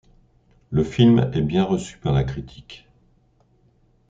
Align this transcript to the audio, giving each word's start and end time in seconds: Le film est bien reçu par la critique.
Le 0.71 0.83
film 0.83 1.29
est 1.31 1.43
bien 1.43 1.63
reçu 1.63 1.99
par 1.99 2.11
la 2.11 2.23
critique. 2.23 2.87